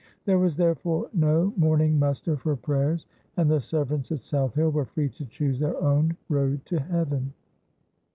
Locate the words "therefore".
0.57-1.11